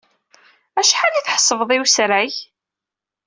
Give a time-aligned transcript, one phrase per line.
[0.79, 2.33] Acḥal ay tḥessbeḍ i wesrag?